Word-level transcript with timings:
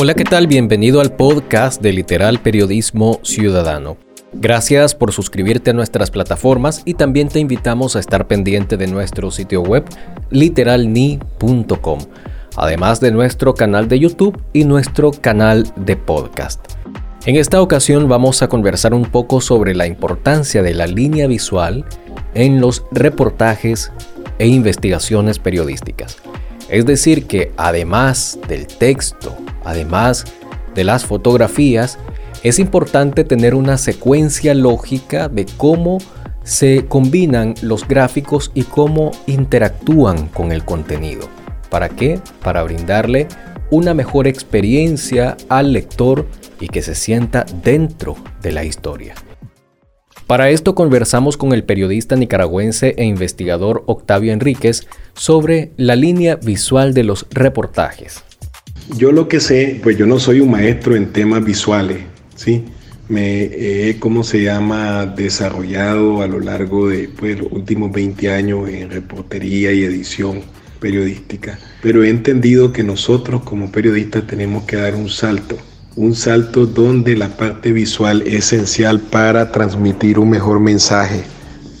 Hola, 0.00 0.14
¿qué 0.14 0.22
tal? 0.22 0.46
Bienvenido 0.46 1.00
al 1.00 1.10
podcast 1.10 1.82
de 1.82 1.92
Literal 1.92 2.38
Periodismo 2.38 3.18
Ciudadano. 3.24 3.96
Gracias 4.32 4.94
por 4.94 5.10
suscribirte 5.10 5.70
a 5.70 5.74
nuestras 5.74 6.12
plataformas 6.12 6.82
y 6.84 6.94
también 6.94 7.26
te 7.26 7.40
invitamos 7.40 7.96
a 7.96 7.98
estar 7.98 8.28
pendiente 8.28 8.76
de 8.76 8.86
nuestro 8.86 9.32
sitio 9.32 9.60
web 9.60 9.84
literalni.com, 10.30 11.98
además 12.54 13.00
de 13.00 13.10
nuestro 13.10 13.54
canal 13.54 13.88
de 13.88 13.98
YouTube 13.98 14.40
y 14.52 14.62
nuestro 14.62 15.10
canal 15.10 15.66
de 15.74 15.96
podcast. 15.96 16.64
En 17.26 17.34
esta 17.34 17.60
ocasión 17.60 18.08
vamos 18.08 18.40
a 18.42 18.48
conversar 18.48 18.94
un 18.94 19.02
poco 19.02 19.40
sobre 19.40 19.74
la 19.74 19.88
importancia 19.88 20.62
de 20.62 20.74
la 20.74 20.86
línea 20.86 21.26
visual 21.26 21.84
en 22.34 22.60
los 22.60 22.84
reportajes 22.92 23.90
e 24.38 24.46
investigaciones 24.46 25.40
periodísticas. 25.40 26.18
Es 26.68 26.86
decir, 26.86 27.26
que 27.26 27.50
además 27.56 28.38
del 28.46 28.68
texto, 28.68 29.36
además 29.68 30.24
de 30.74 30.84
las 30.84 31.04
fotografías, 31.04 31.98
es 32.42 32.58
importante 32.58 33.24
tener 33.24 33.54
una 33.54 33.76
secuencia 33.76 34.54
lógica 34.54 35.28
de 35.28 35.44
cómo 35.56 35.98
se 36.42 36.86
combinan 36.86 37.54
los 37.60 37.86
gráficos 37.86 38.50
y 38.54 38.62
cómo 38.62 39.10
interactúan 39.26 40.28
con 40.28 40.52
el 40.52 40.64
contenido. 40.64 41.28
¿Para 41.68 41.90
qué? 41.90 42.20
Para 42.42 42.62
brindarle 42.62 43.28
una 43.70 43.92
mejor 43.92 44.26
experiencia 44.26 45.36
al 45.50 45.74
lector 45.74 46.26
y 46.58 46.68
que 46.68 46.80
se 46.80 46.94
sienta 46.94 47.44
dentro 47.62 48.16
de 48.40 48.52
la 48.52 48.64
historia. 48.64 49.14
Para 50.26 50.48
esto 50.50 50.74
conversamos 50.74 51.36
con 51.36 51.52
el 51.52 51.64
periodista 51.64 52.16
nicaragüense 52.16 52.94
e 52.96 53.04
investigador 53.04 53.84
Octavio 53.86 54.32
Enríquez 54.32 54.86
sobre 55.14 55.72
la 55.76 55.96
línea 55.96 56.36
visual 56.36 56.94
de 56.94 57.04
los 57.04 57.26
reportajes. 57.30 58.24
Yo 58.96 59.12
lo 59.12 59.28
que 59.28 59.40
sé, 59.40 59.80
pues 59.82 59.96
yo 59.96 60.06
no 60.06 60.18
soy 60.18 60.40
un 60.40 60.50
maestro 60.50 60.96
en 60.96 61.12
temas 61.12 61.44
visuales, 61.44 61.98
¿sí? 62.34 62.64
Me 63.08 63.44
he, 63.44 63.98
¿cómo 63.98 64.22
se 64.22 64.42
llama?, 64.42 65.06
desarrollado 65.06 66.22
a 66.22 66.26
lo 66.26 66.40
largo 66.40 66.88
de 66.88 67.08
pues, 67.08 67.38
los 67.38 67.50
últimos 67.52 67.92
20 67.92 68.30
años 68.30 68.68
en 68.68 68.90
reportería 68.90 69.72
y 69.72 69.84
edición 69.84 70.40
periodística. 70.80 71.58
Pero 71.82 72.04
he 72.04 72.08
entendido 72.08 72.72
que 72.72 72.82
nosotros 72.82 73.42
como 73.42 73.70
periodistas 73.70 74.26
tenemos 74.26 74.64
que 74.64 74.76
dar 74.76 74.94
un 74.94 75.08
salto 75.08 75.56
un 75.98 76.14
salto 76.14 76.64
donde 76.64 77.16
la 77.16 77.36
parte 77.36 77.72
visual 77.72 78.22
es 78.22 78.52
esencial 78.52 79.00
para 79.00 79.50
transmitir 79.50 80.20
un 80.20 80.30
mejor 80.30 80.60
mensaje 80.60 81.24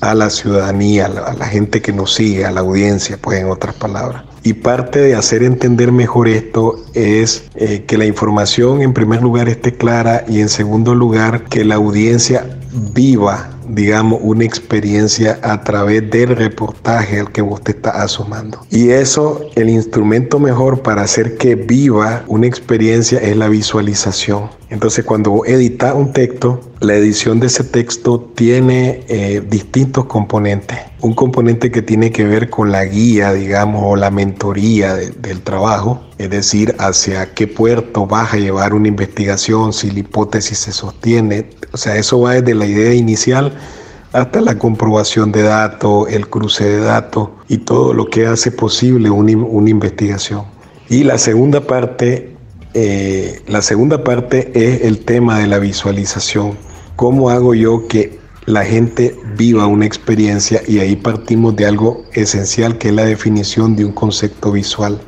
a 0.00 0.14
la 0.14 0.30
ciudadanía, 0.30 1.06
a 1.06 1.34
la, 1.34 1.46
gente 1.46 1.82
que 1.82 1.92
nos 1.92 2.14
sigue, 2.14 2.44
a 2.44 2.50
la 2.50 2.60
audiencia, 2.60 3.18
pues 3.20 3.40
en 3.40 3.48
otras 3.48 3.74
palabras. 3.74 4.24
Y 4.42 4.54
parte 4.54 5.00
de 5.00 5.14
hacer 5.14 5.42
entender 5.42 5.92
mejor 5.92 6.28
esto 6.28 6.84
es 6.94 7.44
eh, 7.54 7.84
que 7.86 7.98
la 7.98 8.06
información 8.06 8.82
en 8.82 8.92
primer 8.92 9.22
lugar 9.22 9.48
esté 9.48 9.74
clara 9.74 10.24
y 10.28 10.40
en 10.40 10.48
segundo 10.48 10.94
lugar 10.94 11.44
que 11.44 11.64
la 11.64 11.74
audiencia 11.74 12.46
viva 12.94 13.50
digamos, 13.68 14.20
una 14.22 14.44
experiencia 14.44 15.38
a 15.42 15.62
través 15.62 16.10
del 16.10 16.34
reportaje 16.34 17.20
al 17.20 17.30
que 17.30 17.42
vos 17.42 17.62
te 17.62 17.72
estás 17.72 17.96
asomando. 17.96 18.60
Y 18.70 18.90
eso, 18.90 19.40
el 19.54 19.68
instrumento 19.68 20.38
mejor 20.38 20.82
para 20.82 21.02
hacer 21.02 21.36
que 21.36 21.54
viva 21.54 22.24
una 22.26 22.46
experiencia 22.46 23.18
es 23.18 23.36
la 23.36 23.48
visualización. 23.48 24.50
Entonces, 24.70 25.04
cuando 25.04 25.44
editas 25.46 25.94
un 25.94 26.12
texto, 26.12 26.60
la 26.80 26.94
edición 26.94 27.40
de 27.40 27.48
ese 27.48 27.64
texto 27.64 28.20
tiene 28.34 29.04
eh, 29.08 29.42
distintos 29.48 30.04
componentes. 30.04 30.78
Un 31.00 31.14
componente 31.14 31.70
que 31.70 31.82
tiene 31.82 32.12
que 32.12 32.24
ver 32.24 32.50
con 32.50 32.70
la 32.70 32.84
guía, 32.84 33.32
digamos, 33.32 33.82
o 33.84 33.96
la 33.96 34.10
mentoría 34.10 34.94
del 34.94 35.42
trabajo, 35.42 36.00
es 36.18 36.30
decir, 36.30 36.74
hacia 36.78 37.34
qué 37.34 37.46
puerto 37.46 38.06
vas 38.06 38.34
a 38.34 38.36
llevar 38.36 38.74
una 38.74 38.88
investigación, 38.88 39.72
si 39.72 39.90
la 39.90 40.00
hipótesis 40.00 40.58
se 40.58 40.72
sostiene. 40.72 41.50
O 41.72 41.76
sea, 41.76 41.96
eso 41.96 42.20
va 42.20 42.34
desde 42.34 42.54
la 42.54 42.66
idea 42.66 42.94
inicial 42.94 43.52
hasta 44.12 44.40
la 44.40 44.56
comprobación 44.58 45.32
de 45.32 45.42
datos, 45.42 46.08
el 46.10 46.28
cruce 46.28 46.64
de 46.64 46.80
datos 46.80 47.30
y 47.48 47.58
todo 47.58 47.92
lo 47.92 48.06
que 48.06 48.26
hace 48.26 48.50
posible 48.50 49.10
una, 49.10 49.70
investigación. 49.70 50.44
Y 50.88 51.02
la 51.04 51.18
segunda 51.18 51.60
parte 51.60 52.34
eh, 52.74 53.42
la 53.46 53.62
segunda 53.62 54.04
parte 54.04 54.52
es 54.54 54.82
el 54.82 55.04
tema 55.04 55.38
de 55.38 55.46
la 55.46 55.58
visualización. 55.58 56.56
¿Cómo 56.98 57.30
hago 57.30 57.54
yo 57.54 57.86
que 57.86 58.18
la 58.46 58.64
gente 58.64 59.14
viva 59.36 59.68
una 59.68 59.86
experiencia? 59.86 60.62
Y 60.66 60.80
ahí 60.80 60.96
partimos 60.96 61.54
de 61.54 61.64
algo 61.64 62.02
esencial 62.12 62.76
que 62.76 62.88
es 62.88 62.94
la 62.94 63.04
definición 63.04 63.76
de 63.76 63.84
un 63.84 63.92
concepto 63.92 64.50
visual. 64.50 65.00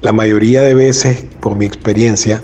La 0.00 0.14
mayoría 0.14 0.62
de 0.62 0.72
veces, 0.72 1.26
por 1.40 1.54
mi 1.54 1.66
experiencia, 1.66 2.42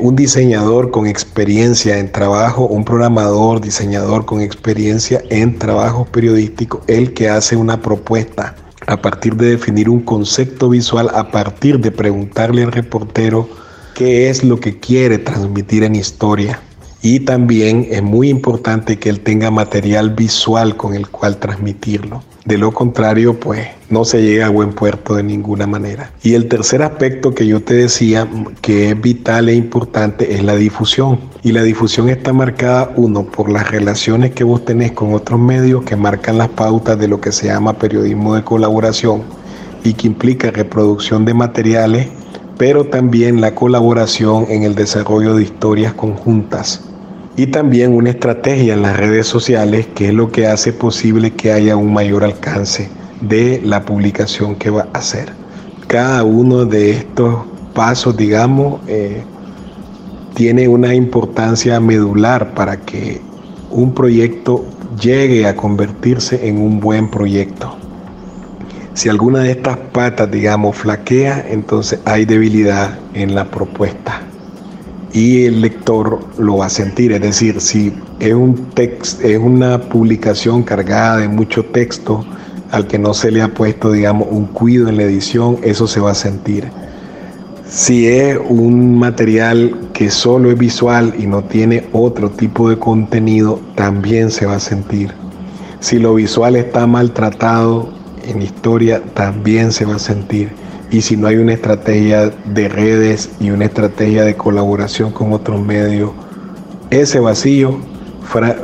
un 0.00 0.16
diseñador 0.16 0.90
con 0.90 1.06
experiencia 1.06 2.00
en 2.00 2.10
trabajo, 2.10 2.66
un 2.66 2.84
programador, 2.84 3.60
diseñador 3.60 4.24
con 4.24 4.40
experiencia 4.40 5.22
en 5.30 5.56
trabajo 5.56 6.04
periodístico, 6.04 6.82
el 6.88 7.14
que 7.14 7.28
hace 7.28 7.54
una 7.54 7.80
propuesta 7.80 8.56
a 8.88 9.00
partir 9.00 9.36
de 9.36 9.50
definir 9.50 9.88
un 9.88 10.00
concepto 10.00 10.70
visual, 10.70 11.08
a 11.14 11.30
partir 11.30 11.78
de 11.78 11.92
preguntarle 11.92 12.64
al 12.64 12.72
reportero 12.72 13.48
qué 13.94 14.28
es 14.28 14.42
lo 14.42 14.58
que 14.58 14.80
quiere 14.80 15.18
transmitir 15.18 15.84
en 15.84 15.94
historia. 15.94 16.60
Y 17.00 17.20
también 17.20 17.86
es 17.90 18.02
muy 18.02 18.28
importante 18.28 18.98
que 18.98 19.08
él 19.08 19.20
tenga 19.20 19.50
material 19.50 20.10
visual 20.10 20.76
con 20.76 20.94
el 20.94 21.08
cual 21.08 21.36
transmitirlo. 21.36 22.22
De 22.44 22.58
lo 22.58 22.72
contrario, 22.72 23.38
pues 23.38 23.68
no 23.88 24.04
se 24.04 24.22
llega 24.22 24.46
a 24.46 24.50
buen 24.50 24.72
puerto 24.72 25.14
de 25.14 25.22
ninguna 25.22 25.66
manera. 25.66 26.10
Y 26.22 26.34
el 26.34 26.48
tercer 26.48 26.82
aspecto 26.82 27.34
que 27.34 27.46
yo 27.46 27.62
te 27.62 27.74
decía 27.74 28.26
que 28.62 28.90
es 28.90 29.00
vital 29.00 29.48
e 29.48 29.54
importante 29.54 30.34
es 30.34 30.42
la 30.42 30.56
difusión. 30.56 31.20
Y 31.42 31.52
la 31.52 31.62
difusión 31.62 32.08
está 32.08 32.32
marcada, 32.32 32.92
uno, 32.96 33.24
por 33.24 33.48
las 33.48 33.70
relaciones 33.70 34.32
que 34.32 34.44
vos 34.44 34.64
tenés 34.64 34.92
con 34.92 35.14
otros 35.14 35.38
medios 35.38 35.84
que 35.84 35.94
marcan 35.94 36.38
las 36.38 36.48
pautas 36.48 36.98
de 36.98 37.06
lo 37.06 37.20
que 37.20 37.32
se 37.32 37.46
llama 37.46 37.78
periodismo 37.78 38.34
de 38.34 38.42
colaboración 38.42 39.22
y 39.84 39.92
que 39.92 40.08
implica 40.08 40.50
reproducción 40.50 41.24
de 41.24 41.34
materiales 41.34 42.08
pero 42.56 42.86
también 42.86 43.40
la 43.40 43.54
colaboración 43.54 44.46
en 44.48 44.64
el 44.64 44.74
desarrollo 44.74 45.36
de 45.36 45.44
historias 45.44 45.94
conjuntas 45.94 46.87
y 47.38 47.46
también 47.46 47.94
una 47.94 48.10
estrategia 48.10 48.74
en 48.74 48.82
las 48.82 48.96
redes 48.96 49.28
sociales 49.28 49.86
que 49.94 50.08
es 50.08 50.12
lo 50.12 50.32
que 50.32 50.48
hace 50.48 50.72
posible 50.72 51.30
que 51.30 51.52
haya 51.52 51.76
un 51.76 51.92
mayor 51.92 52.24
alcance 52.24 52.88
de 53.20 53.62
la 53.64 53.84
publicación 53.84 54.56
que 54.56 54.70
va 54.70 54.88
a 54.92 54.98
hacer. 54.98 55.32
Cada 55.86 56.24
uno 56.24 56.64
de 56.64 56.90
estos 56.90 57.44
pasos, 57.74 58.16
digamos, 58.16 58.80
eh, 58.88 59.22
tiene 60.34 60.66
una 60.66 60.96
importancia 60.96 61.78
medular 61.78 62.54
para 62.54 62.76
que 62.76 63.20
un 63.70 63.94
proyecto 63.94 64.64
llegue 65.00 65.46
a 65.46 65.54
convertirse 65.54 66.48
en 66.48 66.60
un 66.60 66.80
buen 66.80 67.08
proyecto. 67.08 67.76
Si 68.94 69.08
alguna 69.08 69.44
de 69.44 69.52
estas 69.52 69.76
patas, 69.76 70.28
digamos, 70.28 70.74
flaquea, 70.74 71.46
entonces 71.48 72.00
hay 72.04 72.24
debilidad 72.24 72.98
en 73.14 73.36
la 73.36 73.44
propuesta. 73.44 74.22
Y 75.12 75.46
el 75.46 75.62
lector 75.62 76.20
lo 76.38 76.58
va 76.58 76.66
a 76.66 76.70
sentir, 76.70 77.12
es 77.12 77.20
decir, 77.20 77.60
si 77.60 77.94
es, 78.20 78.34
un 78.34 78.68
es 78.76 79.38
una 79.38 79.80
publicación 79.80 80.62
cargada 80.62 81.18
de 81.18 81.28
mucho 81.28 81.64
texto 81.64 82.26
al 82.70 82.86
que 82.86 82.98
no 82.98 83.14
se 83.14 83.30
le 83.30 83.40
ha 83.40 83.48
puesto, 83.48 83.92
digamos, 83.92 84.28
un 84.30 84.46
cuido 84.46 84.88
en 84.88 84.98
la 84.98 85.04
edición, 85.04 85.58
eso 85.62 85.86
se 85.86 86.00
va 86.00 86.10
a 86.10 86.14
sentir. 86.14 86.68
Si 87.66 88.06
es 88.06 88.38
un 88.48 88.98
material 88.98 89.90
que 89.92 90.10
solo 90.10 90.50
es 90.50 90.58
visual 90.58 91.14
y 91.18 91.26
no 91.26 91.44
tiene 91.44 91.86
otro 91.92 92.30
tipo 92.30 92.68
de 92.70 92.78
contenido, 92.78 93.60
también 93.74 94.30
se 94.30 94.46
va 94.46 94.56
a 94.56 94.60
sentir. 94.60 95.12
Si 95.80 95.98
lo 95.98 96.14
visual 96.14 96.56
está 96.56 96.86
maltratado, 96.86 97.90
en 98.26 98.42
historia 98.42 99.02
también 99.14 99.72
se 99.72 99.84
va 99.84 99.96
a 99.96 99.98
sentir. 99.98 100.50
Y 100.90 101.02
si 101.02 101.16
no 101.16 101.26
hay 101.26 101.36
una 101.36 101.52
estrategia 101.52 102.30
de 102.30 102.68
redes 102.68 103.30
y 103.40 103.50
una 103.50 103.66
estrategia 103.66 104.24
de 104.24 104.36
colaboración 104.36 105.12
con 105.12 105.32
otros 105.32 105.60
medios, 105.60 106.12
ese 106.90 107.20
vacío 107.20 107.78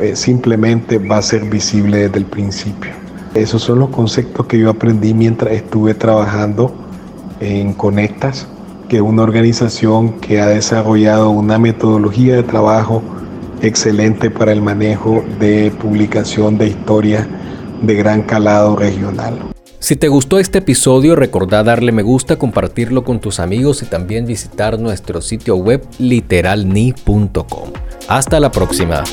eh, 0.00 0.16
simplemente 0.16 0.98
va 0.98 1.18
a 1.18 1.22
ser 1.22 1.44
visible 1.44 1.98
desde 1.98 2.18
el 2.18 2.26
principio. 2.26 2.92
Esos 3.34 3.62
son 3.62 3.80
los 3.80 3.90
conceptos 3.90 4.46
que 4.46 4.58
yo 4.58 4.70
aprendí 4.70 5.12
mientras 5.12 5.52
estuve 5.52 5.94
trabajando 5.94 6.74
en 7.40 7.74
Conectas, 7.74 8.46
que 8.88 8.96
es 8.96 9.02
una 9.02 9.22
organización 9.22 10.20
que 10.20 10.40
ha 10.40 10.46
desarrollado 10.46 11.30
una 11.30 11.58
metodología 11.58 12.36
de 12.36 12.42
trabajo 12.42 13.02
excelente 13.60 14.30
para 14.30 14.52
el 14.52 14.62
manejo 14.62 15.24
de 15.40 15.72
publicación 15.80 16.58
de 16.58 16.68
historias 16.68 17.26
de 17.82 17.94
gran 17.94 18.22
calado 18.22 18.76
regional. 18.76 19.53
Si 19.84 19.96
te 19.96 20.08
gustó 20.08 20.38
este 20.38 20.60
episodio, 20.60 21.14
recordá 21.14 21.62
darle 21.62 21.92
me 21.92 22.00
gusta, 22.00 22.36
compartirlo 22.36 23.04
con 23.04 23.20
tus 23.20 23.38
amigos 23.38 23.82
y 23.82 23.84
también 23.84 24.24
visitar 24.24 24.78
nuestro 24.78 25.20
sitio 25.20 25.56
web 25.56 25.86
literalni.com. 25.98 27.68
Hasta 28.08 28.40
la 28.40 28.50
próxima. 28.50 29.04